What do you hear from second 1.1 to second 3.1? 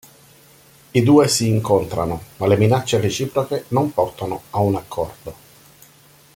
si incontrano, ma le minacce